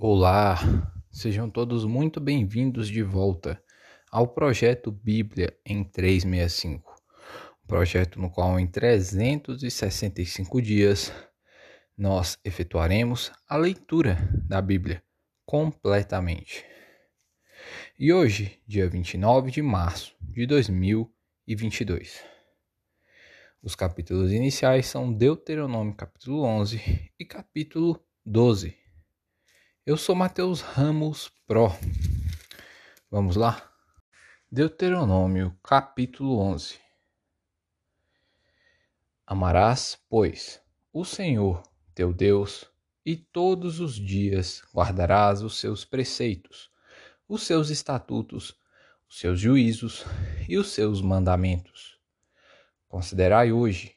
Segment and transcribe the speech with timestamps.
[0.00, 0.56] Olá,
[1.10, 3.60] sejam todos muito bem-vindos de volta
[4.12, 6.94] ao projeto Bíblia em 365.
[7.64, 11.12] Um projeto no qual em 365 dias
[11.96, 14.16] nós efetuaremos a leitura
[14.46, 15.02] da Bíblia
[15.44, 16.64] completamente.
[17.98, 22.22] E hoje, dia 29 de março de 2022.
[23.60, 28.77] Os capítulos iniciais são Deuteronômio capítulo 11 e capítulo 12.
[29.88, 31.70] Eu sou Mateus Ramos Pro.
[33.10, 33.72] Vamos lá?
[34.52, 36.78] Deuteronômio capítulo 11.
[39.26, 40.60] Amarás, pois,
[40.92, 41.62] o Senhor
[41.94, 42.70] teu Deus,
[43.02, 46.70] e todos os dias guardarás os seus preceitos,
[47.26, 48.54] os seus estatutos,
[49.08, 50.04] os seus juízos
[50.46, 51.98] e os seus mandamentos
[52.86, 53.96] Considerai hoje,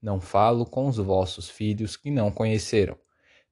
[0.00, 2.96] não falo com os vossos filhos que não conheceram,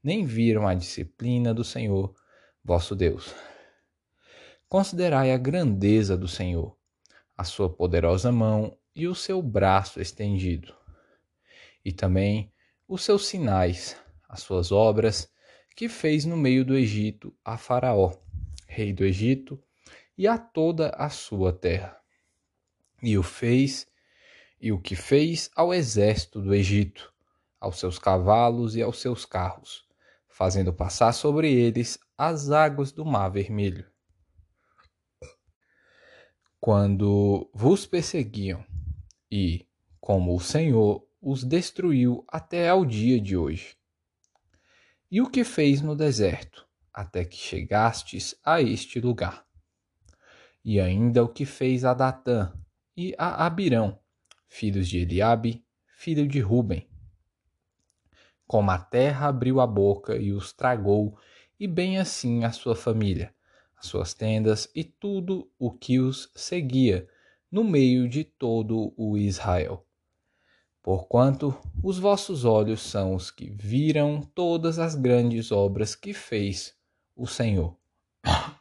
[0.02, 2.14] nem viram a disciplina do Senhor,
[2.64, 3.34] vosso Deus.
[4.68, 6.76] Considerai a grandeza do Senhor,
[7.36, 10.74] a sua poderosa mão e o seu braço estendido,
[11.84, 12.52] e também
[12.86, 13.96] os seus sinais,
[14.28, 15.30] as suas obras,
[15.76, 18.12] que fez no meio do Egito a Faraó,
[18.66, 19.62] rei do Egito,
[20.16, 21.98] e a toda a sua terra.
[23.02, 23.88] E o fez
[24.60, 27.12] e o que fez ao exército do Egito,
[27.58, 29.88] aos seus cavalos e aos seus carros,
[30.40, 33.84] fazendo passar sobre eles as águas do Mar Vermelho.
[36.58, 38.64] Quando vos perseguiam,
[39.30, 39.68] e,
[40.00, 43.76] como o Senhor os destruiu até ao dia de hoje.
[45.10, 49.44] E o que fez no deserto, até que chegastes a este lugar.
[50.64, 52.50] E ainda o que fez a Datã
[52.96, 54.00] e a Abirão,
[54.48, 55.62] filhos de Eliabe,
[55.98, 56.89] filho de Ruben.
[58.50, 61.16] Como a terra abriu a boca e os tragou,
[61.56, 63.32] e bem assim a sua família,
[63.76, 67.08] as suas tendas e tudo o que os seguia,
[67.48, 69.86] no meio de todo o Israel.
[70.82, 76.74] Porquanto os vossos olhos são os que viram todas as grandes obras que fez
[77.14, 77.76] o Senhor.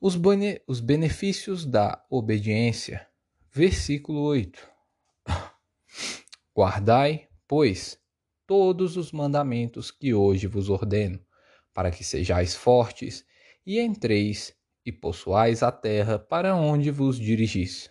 [0.00, 3.06] Os, bene os benefícios da obediência
[3.52, 4.66] Versículo 8:
[6.56, 8.02] Guardai, pois,
[8.46, 11.20] todos os mandamentos que hoje vos ordeno,
[11.72, 13.24] para que sejais fortes
[13.66, 17.90] e entreis e possuais a terra para onde vos dirigis,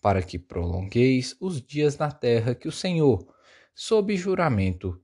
[0.00, 3.26] para que prolongueis os dias na terra que o Senhor,
[3.74, 5.00] sob juramento,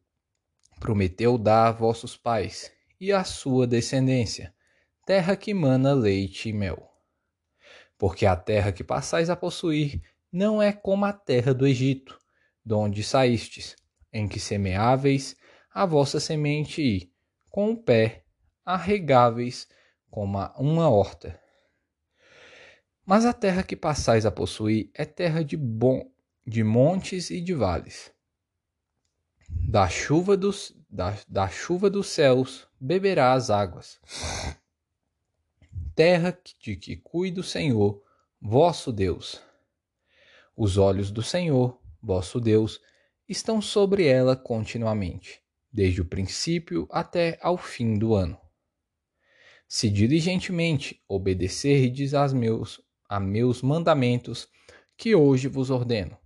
[0.78, 4.55] prometeu dar a vossos pais e à sua descendência,
[5.05, 6.89] terra que mana leite e mel.
[7.99, 10.01] Porque a terra que passais a possuir
[10.33, 12.19] não é como a terra do Egito,
[12.65, 13.77] de onde saístes,
[14.12, 15.37] em que semeáveis
[15.72, 17.12] a vossa semente e,
[17.48, 18.25] com o pé,
[18.65, 19.69] arregáveis
[20.10, 21.41] como uma horta.
[23.04, 26.10] Mas a terra que passais a possuir é terra de bom,
[26.47, 28.12] de montes e de vales.
[29.48, 34.00] Da chuva dos, da, da chuva dos céus beberá as águas
[36.00, 38.03] terra de que cuida o Senhor,
[38.41, 39.38] vosso Deus.
[40.56, 42.81] Os olhos do Senhor, vosso Deus,
[43.30, 45.41] estão sobre ela continuamente,
[45.72, 48.36] desde o princípio até ao fim do ano.
[49.68, 54.48] Se diligentemente obedecerdes aos meus, a meus mandamentos,
[54.96, 56.18] que hoje vos ordeno,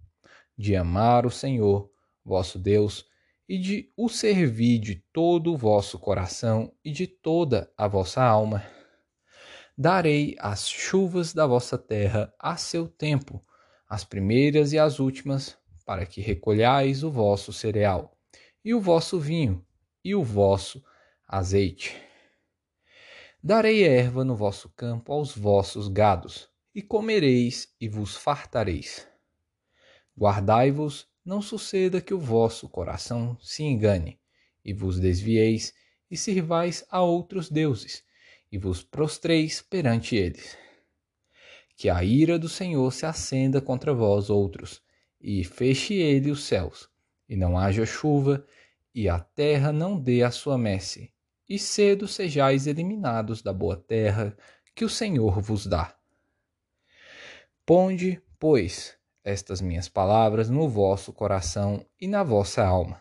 [0.56, 1.90] de amar o Senhor,
[2.24, 3.04] vosso Deus,
[3.46, 8.64] e de o servir de todo o vosso coração e de toda a vossa alma,
[9.76, 13.44] darei as chuvas da vossa terra a seu tempo,
[13.86, 18.16] as primeiras e as últimas, para que recolhais o vosso cereal,
[18.64, 19.64] e o vosso vinho,
[20.02, 20.82] e o vosso
[21.28, 21.96] azeite.
[23.42, 29.06] Darei erva no vosso campo aos vossos gados, e comereis e vos fartareis.
[30.16, 34.18] Guardai-vos, não suceda que o vosso coração se engane,
[34.64, 35.74] e vos desvieis,
[36.10, 38.04] e sirvais a outros deuses,
[38.50, 40.56] e vos prostreis perante eles.
[41.76, 44.83] Que a ira do Senhor se acenda contra vós outros,
[45.26, 46.86] e feche ele os céus,
[47.26, 48.44] e não haja chuva,
[48.94, 51.10] e a terra não dê a sua messe,
[51.48, 54.36] e cedo sejais eliminados da boa terra
[54.74, 55.96] que o Senhor vos dá.
[57.64, 63.00] Ponde, pois, estas minhas palavras no vosso coração e na vossa alma.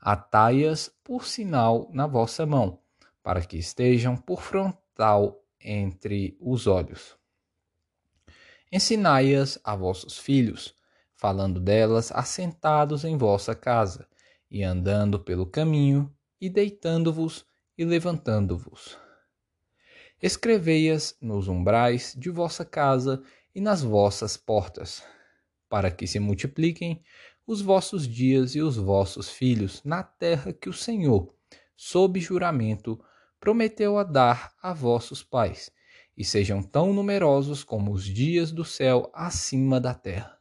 [0.00, 2.80] Atai-as por sinal na vossa mão,
[3.22, 7.19] para que estejam por frontal entre os olhos.
[8.72, 10.74] Ensinai-as a vossos filhos,
[11.16, 14.06] falando delas assentados em vossa casa,
[14.50, 17.44] e andando pelo caminho, e deitando-vos
[17.76, 18.96] e levantando-vos.
[20.22, 23.22] Escrevei-as nos umbrais de vossa casa
[23.54, 25.02] e nas vossas portas,
[25.68, 27.02] para que se multipliquem
[27.46, 31.34] os vossos dias e os vossos filhos na terra que o Senhor,
[31.76, 33.02] sob juramento,
[33.40, 35.70] prometeu a dar a vossos pais,
[36.20, 40.38] e sejam tão numerosos como os dias do céu acima da terra.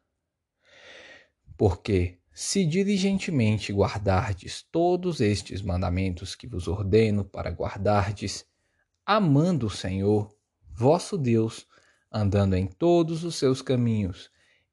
[1.56, 8.46] Porque, se diligentemente guardardes todos estes mandamentos que vos ordeno para guardardes,
[9.06, 10.36] amando o Senhor,
[10.70, 11.66] vosso Deus,
[12.12, 14.30] andando em todos os seus caminhos,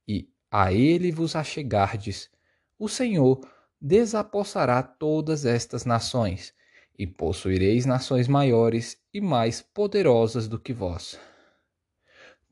[0.09, 2.29] e a ele vos achegardes,
[2.76, 3.49] o Senhor
[3.81, 6.52] desapossará todas estas nações,
[6.98, 11.19] e possuireis nações maiores e mais poderosas do que vós.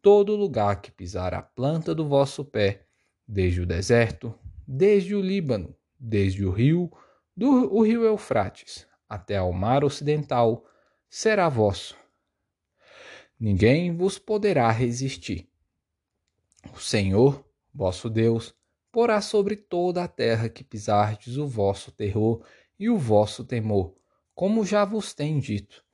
[0.03, 2.87] Todo lugar que pisar a planta do vosso pé,
[3.27, 4.35] desde o deserto,
[4.67, 6.93] desde o Líbano, desde o rio,
[7.37, 10.67] do o rio Eufrates, até ao mar ocidental,
[11.09, 11.97] será vosso.
[13.39, 15.49] Ninguém vos poderá resistir.
[16.73, 17.45] O Senhor,
[17.75, 18.55] vosso Deus,
[18.93, 22.45] porá sobre toda a terra que pisardes o vosso terror
[22.79, 23.95] e o vosso temor,
[24.35, 25.85] como já vos tem dito.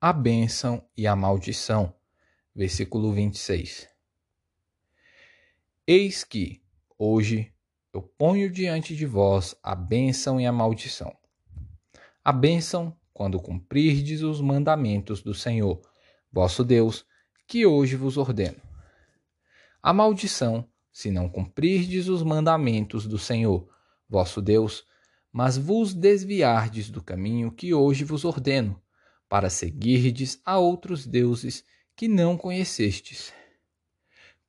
[0.00, 1.94] A bênção e a maldição.
[2.54, 3.88] Versículo 26.
[5.86, 6.62] Eis que,
[6.98, 7.52] hoje,
[7.92, 11.16] eu ponho diante de vós a bênção e a maldição.
[12.24, 15.80] A bênção, quando cumprirdes os mandamentos do Senhor,
[16.30, 17.04] vosso Deus,
[17.46, 18.60] que hoje vos ordeno.
[19.82, 23.68] A maldição, se não cumprirdes os mandamentos do Senhor,
[24.08, 24.86] vosso Deus,
[25.32, 28.80] mas vos desviardes do caminho que hoje vos ordeno,
[29.28, 31.64] para seguirdes a outros deuses
[31.96, 33.32] que não conhecestes.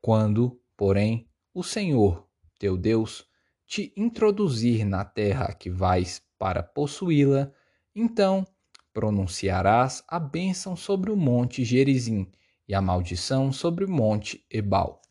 [0.01, 2.27] Quando, porém, o Senhor,
[2.59, 3.25] teu Deus,
[3.65, 7.49] te introduzir na terra que vais para possuí-la,
[7.95, 8.45] então
[8.93, 12.29] pronunciarás a bênção sobre o monte Gerizim
[12.67, 15.01] e a maldição sobre o monte Ebal.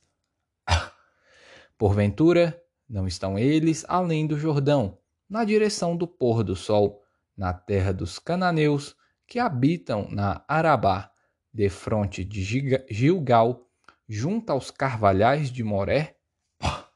[1.79, 4.99] Porventura, não estão eles além do Jordão,
[5.33, 7.03] na direção do pôr do sol,
[7.35, 8.95] na terra dos cananeus
[9.27, 11.11] que habitam na Arabá,
[11.51, 12.43] defronte de
[12.91, 13.67] Gilgal,
[14.07, 16.19] junto aos carvalhais de Moré?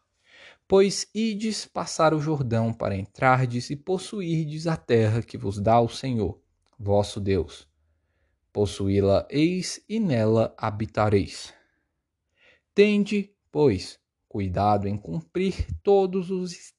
[0.69, 5.88] Pois ides passar o Jordão para entrardes e possuirdes a terra que vos dá o
[5.88, 6.43] Senhor,
[6.77, 7.69] vosso Deus.
[8.53, 11.55] Possuí-la eis e nela habitareis.
[12.75, 16.75] Tende, pois, cuidado em cumprir todos os,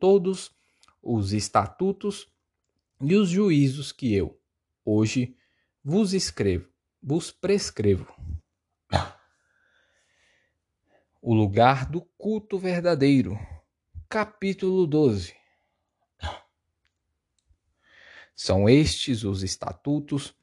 [0.00, 0.57] todos
[1.02, 2.28] os estatutos
[3.00, 4.40] e os juízos que eu,
[4.84, 5.36] hoje,
[5.82, 6.68] vos escrevo,
[7.02, 8.12] vos prescrevo.
[11.20, 13.38] O lugar do culto verdadeiro.
[14.08, 15.34] Capítulo 12.
[18.34, 20.34] São estes os estatutos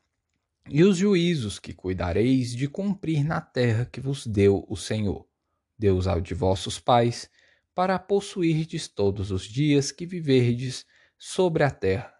[0.69, 5.25] e os juízos que cuidareis de cumprir na terra que vos deu o Senhor,
[5.77, 7.29] Deus ao de vossos pais,
[7.75, 10.85] para possuirdes todos os dias que viverdes
[11.17, 12.15] sobre a terra.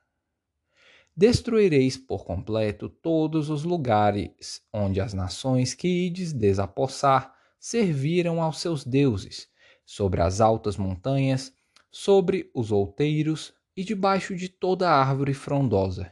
[1.15, 8.83] Destruireis por completo todos os lugares onde as nações que ides desapossar serviram aos seus
[8.83, 9.47] deuses,
[9.85, 11.53] sobre as altas montanhas,
[11.89, 16.11] sobre os outeiros e debaixo de toda árvore frondosa.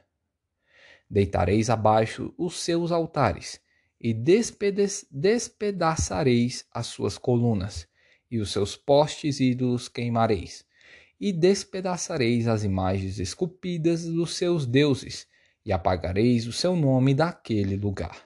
[1.09, 3.59] Deitareis abaixo os seus altares
[3.99, 7.91] e despedaçareis as suas colunas
[8.33, 10.65] e os seus postes ídolos queimareis,
[11.21, 15.27] e despedaçareis as imagens esculpidas dos seus deuses,
[15.63, 18.25] e apagareis o seu nome daquele lugar.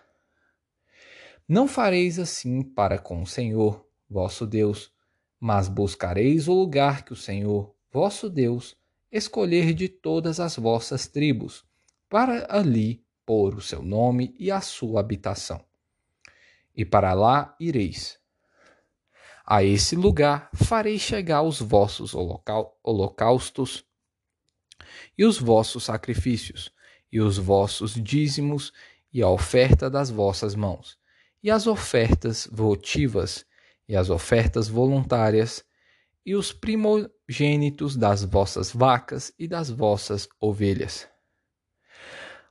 [1.46, 4.94] Não fareis assim para com o Senhor, vosso Deus,
[5.38, 8.78] mas buscareis o lugar que o Senhor, vosso Deus,
[9.12, 11.66] escolher de todas as vossas tribos,
[12.08, 15.62] para ali pôr o seu nome e a sua habitação.
[16.74, 18.18] E para lá ireis,
[19.50, 22.14] a esse lugar farei chegar os vossos
[22.84, 23.86] holocaustos
[25.18, 26.70] e os vossos sacrifícios,
[27.10, 28.74] e os vossos dízimos,
[29.12, 30.98] e a oferta das vossas mãos,
[31.42, 33.46] e as ofertas votivas,
[33.88, 35.64] e as ofertas voluntárias,
[36.26, 41.08] e os primogênitos das vossas vacas e das vossas ovelhas.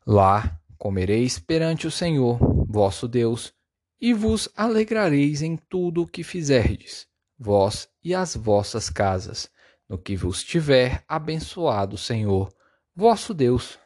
[0.07, 3.53] Lá comereis perante o Senhor, vosso Deus,
[4.01, 7.07] e vos alegrareis em tudo o que fizerdes,
[7.39, 9.51] vós e as vossas casas,
[9.89, 12.53] no que vos tiver abençoado o Senhor,
[12.95, 13.79] vosso Deus.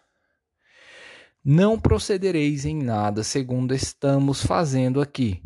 [1.45, 5.43] Não procedereis em nada segundo estamos fazendo aqui,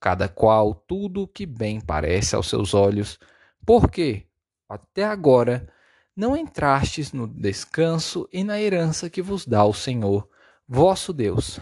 [0.00, 3.18] cada qual tudo o que bem parece aos seus olhos,
[3.64, 4.26] porque,
[4.68, 5.68] até agora,
[6.14, 10.28] não entrastes no descanso e na herança que vos dá o Senhor,
[10.66, 11.60] vosso Deus.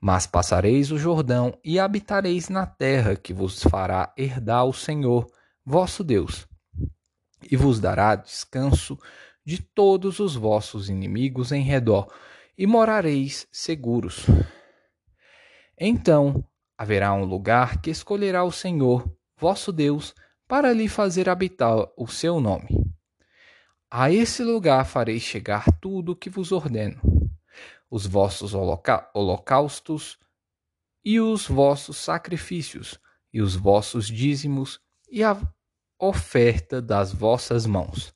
[0.00, 5.26] Mas passareis o Jordão e habitareis na terra que vos fará herdar o Senhor,
[5.64, 6.46] vosso Deus,
[7.50, 8.96] e vos dará descanso
[9.44, 12.12] de todos os vossos inimigos em redor,
[12.56, 14.26] e morareis seguros.
[15.76, 16.44] Então
[16.76, 20.14] haverá um lugar que escolherá o Senhor, vosso Deus,
[20.46, 22.68] para lhe fazer habitar o seu nome.
[23.90, 27.00] A esse lugar farei chegar tudo o que vos ordeno,
[27.90, 30.18] os vossos holocaustos
[31.04, 32.98] e os vossos sacrifícios,
[33.32, 34.80] e os vossos dízimos,
[35.10, 35.40] e a
[35.98, 38.12] oferta das vossas mãos,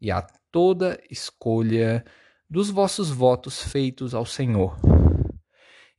[0.00, 2.04] e a toda escolha
[2.48, 4.76] dos vossos votos feitos ao Senhor.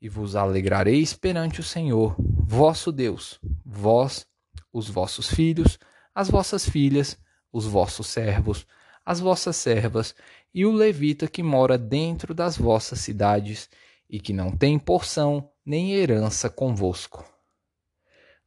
[0.02, 4.28] E vos alegrareis perante o Senhor, vosso Deus, vós,
[4.72, 5.80] os vossos filhos,
[6.14, 7.18] as vossas filhas,
[7.52, 8.68] os vossos servos,
[9.06, 10.16] as vossas servas,
[10.54, 13.70] e o levita que mora dentro das vossas cidades,
[14.10, 17.26] e que não tem porção nem herança convosco.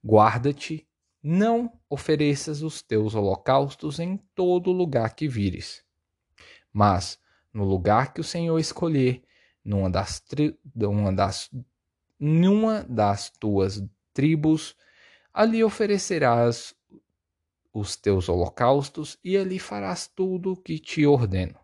[0.05, 0.87] Guarda-te,
[1.23, 5.83] não ofereças os teus holocaustos em todo lugar que vires.
[6.73, 7.19] Mas,
[7.53, 9.23] no lugar que o Senhor escolher,
[9.65, 10.57] numa das, tri...
[10.75, 11.51] numa das...
[12.21, 13.83] numa das tuas
[14.13, 14.77] tribos,
[15.35, 16.75] ali oferecerás
[17.79, 21.61] os teus holocaustos e ali farás tudo o que te ordeno.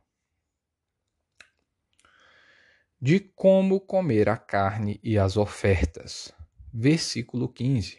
[3.00, 6.31] De como comer a carne e as ofertas.
[6.71, 7.99] Versículo 15.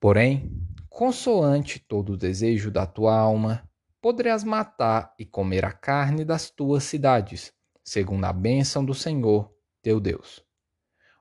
[0.00, 0.50] Porém,
[0.88, 3.68] consoante todo o desejo da tua alma,
[4.00, 7.52] poderás matar e comer a carne das tuas cidades,
[7.84, 10.42] segundo a bênção do Senhor teu Deus.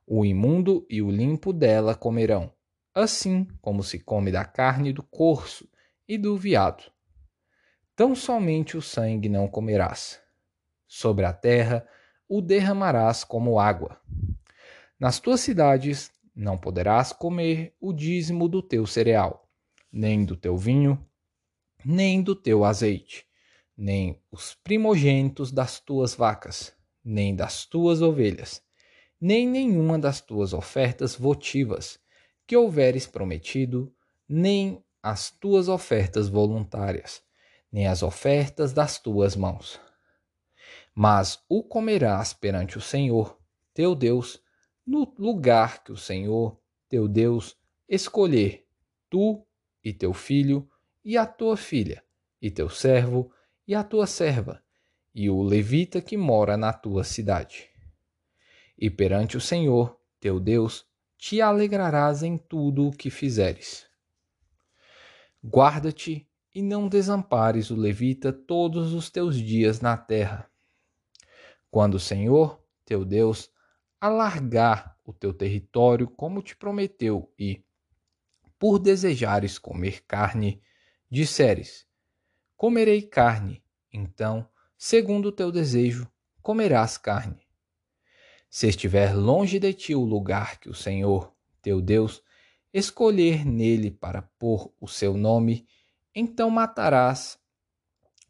[0.08, 2.55] O imundo e o limpo dela comerão,
[2.96, 5.70] assim como se come da carne do corso
[6.08, 6.86] e do veado.
[7.94, 10.20] Tão somente o sangue não comerás.
[10.88, 11.86] Sobre a terra
[12.28, 14.00] o derramarás como água.
[14.98, 19.50] Nas tuas cidades não poderás comer o dízimo do teu cereal,
[19.92, 21.06] nem do teu vinho,
[21.84, 23.26] nem do teu azeite,
[23.78, 26.74] nem os primogênitos das tuas vacas,
[27.04, 28.62] nem das tuas ovelhas,
[29.20, 32.00] nem nenhuma das tuas ofertas votivas,
[32.48, 33.94] que houveres prometido,
[34.28, 37.22] nem as tuas ofertas voluntárias,
[37.72, 39.80] nem as ofertas das tuas mãos.
[40.94, 43.38] Mas o comerás perante o Senhor,
[43.74, 44.42] teu Deus,
[44.86, 48.66] no lugar que o Senhor, teu Deus, escolher,
[49.10, 49.46] tu
[49.84, 50.70] e teu filho,
[51.04, 52.04] e a tua filha,
[52.42, 53.32] e teu servo,
[53.68, 54.64] e a tua serva,
[55.14, 57.70] e o levita que mora na tua cidade.
[58.78, 60.86] E perante o Senhor, teu Deus,
[61.28, 63.88] te alegrarás em tudo o que fizeres.
[65.44, 70.48] Guarda-te e não desampares o levita todos os teus dias na terra.
[71.72, 73.50] Quando o Senhor, teu Deus,
[74.00, 77.66] alargar o teu território como te prometeu e,
[78.60, 80.62] por desejares comer carne,
[81.10, 81.88] disseres:
[82.56, 86.08] Comerei carne, então, segundo o teu desejo,
[86.44, 87.45] comerás carne.
[88.56, 91.30] Se estiver longe de ti o lugar que o Senhor,
[91.62, 92.24] teu Deus,
[92.74, 95.68] escolher nele para pôr o seu nome,
[96.16, 97.38] então matarás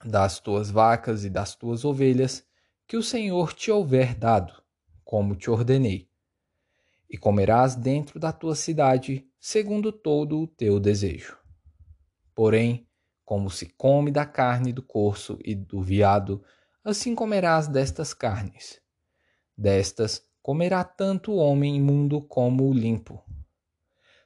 [0.04, 2.44] das tuas vacas e das tuas ovelhas
[2.88, 4.64] que o Senhor te houver dado,
[5.04, 6.10] como te ordenei.
[7.08, 11.38] E comerás dentro da tua cidade, segundo todo o teu desejo.
[12.34, 12.90] Porém,
[13.24, 16.44] como se come da carne do corso e do veado,
[16.84, 18.84] assim comerás destas carnes
[19.58, 23.24] Destas comerá tanto o homem imundo como o limpo.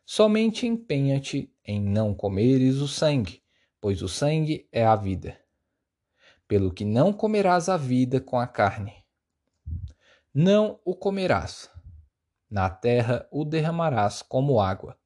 [0.06, 3.44] Somente empenha-te em não comeres o sangue,
[3.80, 5.40] pois o sangue é a vida.
[6.48, 9.06] Pelo que não comerás a vida com a carne.
[10.34, 11.70] Não o comerás.
[12.50, 14.98] Na terra o derramarás como água.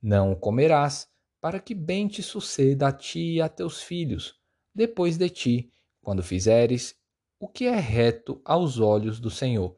[0.00, 1.08] Não o comerás,
[1.40, 4.40] para que bem te suceda a ti e a teus filhos,
[4.74, 6.99] depois de ti, quando fizeres
[7.40, 9.74] o que é reto aos olhos do Senhor.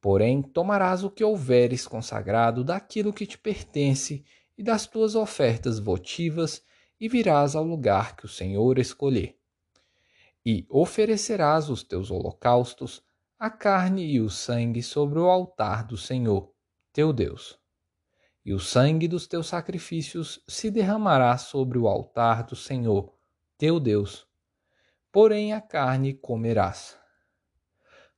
[0.00, 4.24] Porém, tomarás o que houveres consagrado daquilo que te pertence
[4.56, 6.62] e das tuas ofertas votivas,
[7.00, 9.36] e virás ao lugar que o Senhor escolher.
[10.46, 13.02] E oferecerás os teus holocaustos,
[13.36, 16.52] a carne e o sangue sobre o altar do Senhor,
[16.92, 17.58] teu Deus.
[18.44, 23.12] E o sangue dos teus sacrifícios se derramará sobre o altar do Senhor,
[23.58, 24.30] teu Deus
[25.12, 26.98] porém a carne comerás.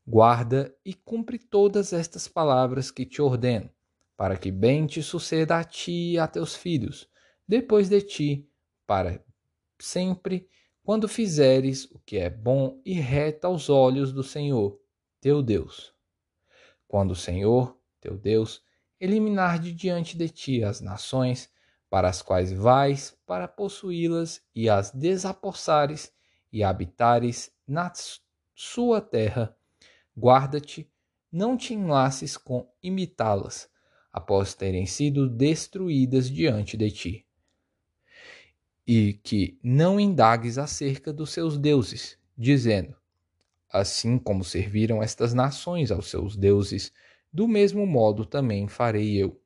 [0.06, 3.68] Guarda e cumpre todas estas palavras que te ordeno,
[4.16, 7.10] para que bem te suceda a ti e a teus filhos,
[7.46, 8.48] depois de ti,
[8.86, 9.22] para
[9.78, 10.48] sempre
[10.84, 14.78] quando fizeres o que é bom e reto aos olhos do Senhor,
[15.20, 15.94] teu Deus.
[16.86, 18.62] Quando o Senhor, teu Deus,
[19.00, 21.50] eliminar de diante de ti as nações
[21.90, 26.13] para as quais vais para possuí-las e as desapossares
[26.54, 27.92] e habitares na
[28.54, 29.56] sua terra,
[30.16, 30.88] guarda-te,
[31.30, 33.68] não te enlaces com imitá-las,
[34.12, 37.26] após terem sido destruídas diante de ti.
[38.86, 42.94] E que não indagues acerca dos seus deuses, dizendo:
[43.68, 46.92] Assim como serviram estas nações aos seus deuses,
[47.32, 49.42] do mesmo modo também farei eu.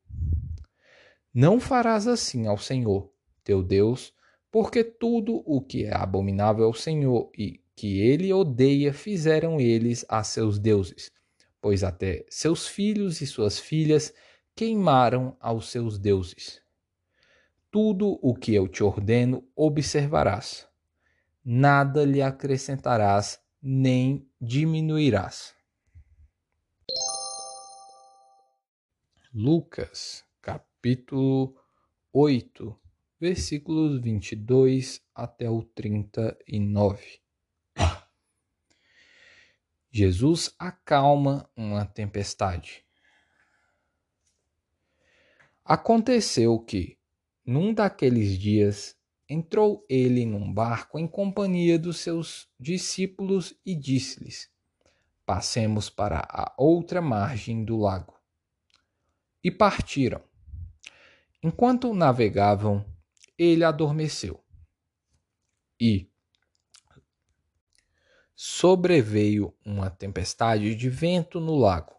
[1.33, 3.11] Não farás assim ao Senhor,
[3.43, 4.12] teu Deus,
[4.50, 10.25] porque tudo o que é abominável ao Senhor e que ele odeia fizeram eles a
[10.25, 11.12] seus deuses,
[11.61, 14.12] pois até seus filhos e suas filhas
[14.57, 16.61] queimaram aos seus deuses.
[17.71, 20.67] Tudo o que eu te ordeno observarás.
[21.45, 25.55] Nada lhe acrescentarás nem diminuirás.
[29.33, 31.55] Lucas, capítulo
[32.12, 32.88] 8,
[33.21, 37.21] versículos 22 até o 39.
[39.91, 42.85] Jesus acalma uma tempestade.
[45.65, 46.99] Aconteceu que,
[47.45, 48.97] num daqueles dias,
[49.29, 54.51] entrou ele num barco em companhia dos seus discípulos e disse-lhes:
[55.27, 58.15] Passemos para a outra margem do lago.
[59.43, 60.23] E partiram.
[61.43, 62.85] Enquanto navegavam,
[63.38, 64.45] ele adormeceu.
[65.80, 66.11] E
[68.35, 71.95] sobreveio uma tempestade de vento no lago,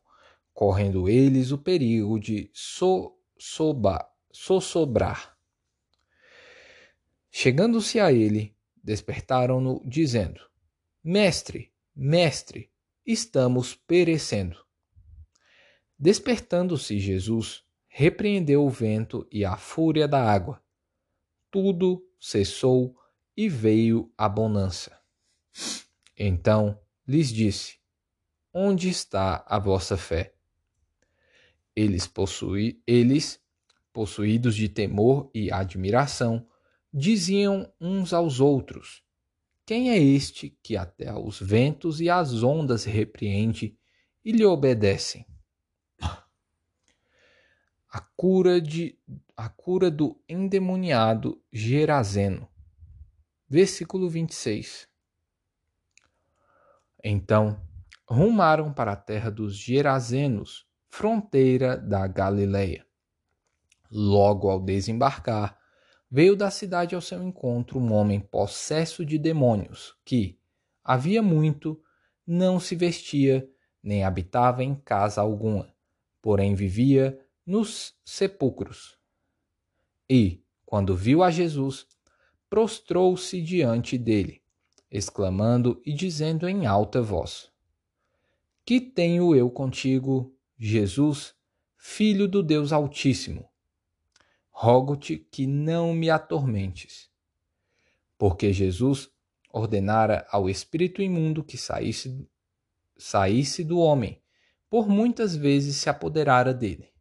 [0.54, 4.12] correndo eles o perigo de sossobrar.
[7.32, 10.42] Chegando-se a ele, despertaram-no, dizendo:
[11.04, 12.70] Mestre, mestre,
[13.06, 14.58] estamos perecendo.
[15.98, 20.64] Despertando-se Jesus, repreendeu o vento e a fúria da água.
[21.52, 22.96] Tudo cessou
[23.36, 25.00] e veio a bonança.
[26.18, 27.80] Então lhes disse:
[28.54, 30.34] Onde está a vossa fé?
[31.76, 33.42] Eles, possui, eles,
[33.94, 36.46] possuídos de temor e admiração,
[36.94, 39.02] diziam uns aos outros:
[39.66, 43.78] Quem é este que até os ventos e as ondas repreende
[44.24, 45.26] e lhe obedecem?
[47.92, 48.98] A cura, de,
[49.36, 52.48] a cura do endemoniado Gerazeno.
[53.48, 54.88] Versículo 26.
[57.04, 57.60] Então
[58.08, 62.86] rumaram para a terra dos Gerazenos, fronteira da Galileia.
[63.92, 65.58] Logo ao desembarcar,
[66.10, 70.40] veio da cidade ao seu encontro um homem possesso de demônios, que,
[70.84, 71.82] havia muito,
[72.26, 73.50] não se vestia,
[73.82, 75.74] nem habitava em casa alguma,
[76.22, 77.20] porém vivia
[77.50, 79.00] nos sepulcros.
[80.08, 81.88] E, quando viu a Jesus,
[82.48, 84.44] prostrou-se diante dele,
[84.92, 87.52] exclamando e dizendo em alta voz:
[88.64, 91.34] Que tenho eu contigo, Jesus,
[91.76, 93.50] Filho do Deus Altíssimo?
[94.52, 97.10] Rogo-te que não me atormentes.
[98.16, 99.10] Porque Jesus
[99.52, 102.30] ordenara ao espírito imundo que saísse,
[102.96, 104.22] saísse do homem,
[104.70, 106.94] por muitas vezes se apoderara dele.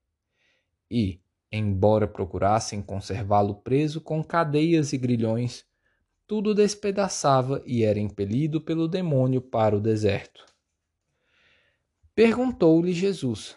[0.90, 1.20] E,
[1.50, 5.66] embora procurassem conservá-lo preso com cadeias e grilhões,
[6.26, 10.44] tudo despedaçava e era impelido pelo demônio para o deserto.
[12.14, 13.56] Perguntou-lhe Jesus: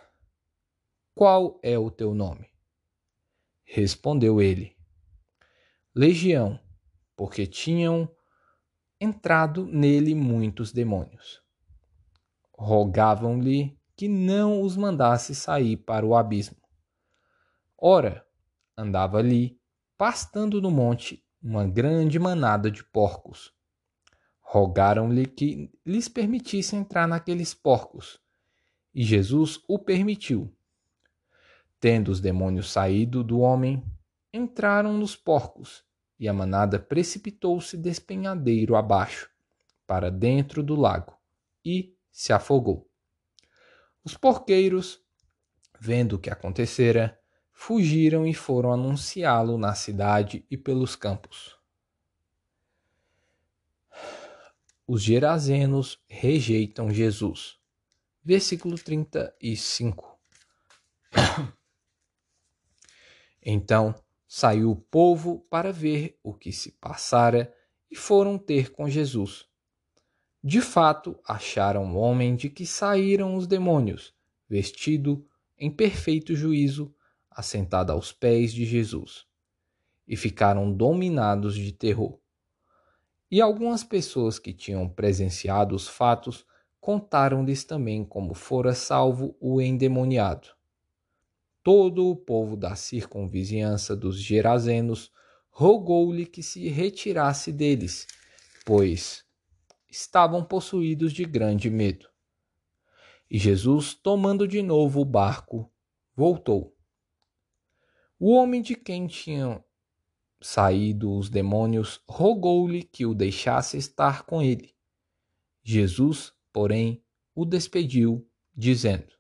[1.15, 2.48] Qual é o teu nome?
[3.63, 4.76] Respondeu ele:
[5.96, 6.60] Legião,
[7.15, 8.10] porque tinham
[9.00, 11.41] entrado nele muitos demônios.
[12.54, 16.61] Rogavam-lhe que não os mandasse sair para o abismo.
[17.84, 18.24] Ora,
[18.78, 19.60] andava ali,
[19.98, 23.52] pastando no monte, uma grande manada de porcos.
[24.39, 28.22] Rogaram-lhe que lhes permitisse entrar naqueles porcos,
[28.94, 30.56] e Jesus o permitiu.
[31.80, 33.84] Tendo os demônios saído do homem,
[34.32, 35.84] entraram nos porcos,
[36.20, 39.28] e a manada precipitou-se despenhadeiro abaixo,
[39.88, 41.17] para dentro do lago,
[41.65, 42.88] e se afogou.
[44.04, 45.04] Os porqueiros,
[45.80, 47.20] vendo o que acontecera,
[47.63, 51.56] fugiram e foram anunciá-lo na cidade e pelos campos.
[54.88, 57.60] Os gerazenos rejeitam Jesus.
[58.24, 60.19] Versículo 35.
[63.43, 63.93] Então
[64.28, 67.56] saiu o povo para ver o que se passara
[67.89, 69.47] e foram ter com Jesus.
[70.43, 74.15] De fato, acharam o homem de que saíram os demônios,
[74.47, 76.93] vestido em perfeito juízo,
[77.32, 79.26] assentado aos pés de Jesus,
[80.08, 82.20] e ficaram dominados de terror.
[83.32, 86.46] E algumas pessoas que tinham presenciado os fatos
[86.82, 90.50] contaram-lhes também como fora salvo o endemoniado.
[91.63, 95.12] Todo o povo da circunvizinhança dos Gerazenos
[95.50, 98.08] rogou-lhe que se retirasse deles,
[98.65, 99.24] pois
[99.89, 102.10] estavam possuídos de grande medo.
[103.30, 105.72] E Jesus, tomando de novo o barco,
[106.15, 106.76] voltou.
[108.24, 109.64] O homem de quem tinham
[110.40, 114.76] saído os demônios rogou-lhe que o deixasse estar com ele.
[115.64, 117.04] Jesus, porém,
[117.34, 119.12] o despediu, dizendo: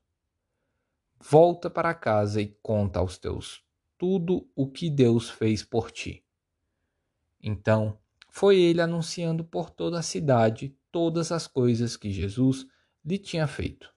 [1.19, 3.63] Volta para casa e conta aos teus
[3.97, 6.23] tudo o que Deus fez por ti.
[7.41, 7.97] Então
[8.29, 12.67] foi ele anunciando por toda a cidade todas as coisas que Jesus
[13.03, 13.91] lhe tinha feito.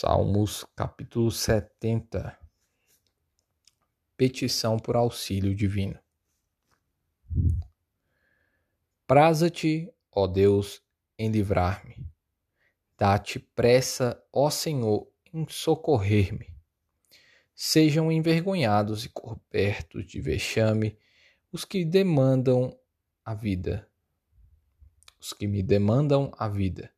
[0.00, 2.38] Salmos capítulo 70
[4.16, 5.98] Petição por auxílio divino.
[9.08, 10.80] Praza-te, ó Deus,
[11.18, 12.06] em livrar-me.
[12.96, 16.54] Dá-te pressa, ó Senhor, em socorrer-me.
[17.52, 20.96] Sejam envergonhados e cobertos de vexame
[21.50, 22.78] os que demandam
[23.24, 23.90] a vida,
[25.18, 26.88] os que me demandam a vida.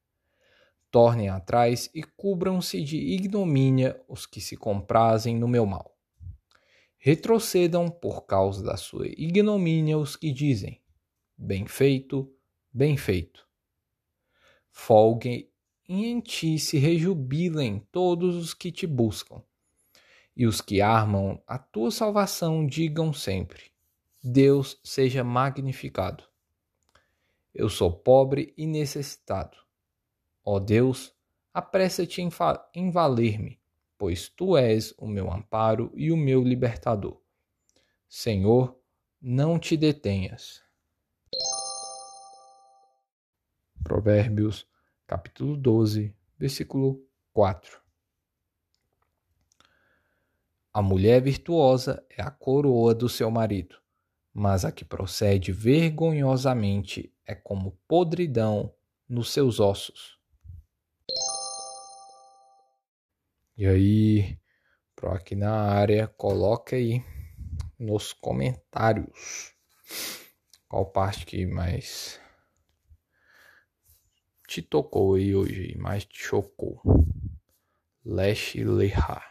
[0.90, 5.96] Tornem atrás e cubram-se de ignomínia os que se comprazem no meu mal.
[6.98, 10.82] Retrocedam por causa da sua ignomínia os que dizem:
[11.38, 12.30] Bem feito,
[12.72, 13.48] bem feito.
[14.70, 15.48] Folguem
[15.88, 19.42] e em ti se rejubilem todos os que te buscam.
[20.36, 23.70] E os que armam a tua salvação digam sempre:
[24.22, 26.24] Deus seja magnificado.
[27.54, 29.69] Eu sou pobre e necessitado.
[30.44, 31.14] Ó Deus,
[31.52, 32.22] apressa-te
[32.74, 33.60] em, valer-me,
[33.98, 37.20] pois tu és o meu amparo e o meu libertador.
[38.08, 38.78] Senhor,
[39.20, 40.62] não te detenhas.
[43.82, 44.66] Provérbios
[45.10, 47.80] capítulo 12, versículo 4.
[50.72, 53.76] A mulher virtuosa é a coroa do seu marido,
[54.32, 58.72] mas a que procede vergonhosamente é como podridão
[59.08, 60.19] nos seus ossos.
[63.60, 64.38] E aí,
[64.96, 67.04] pro aqui na área, coloca aí
[67.78, 69.52] nos comentários
[70.66, 72.18] qual parte que mais
[74.48, 76.80] te tocou aí hoje, mais te chocou?
[78.02, 79.29] Leche Leha.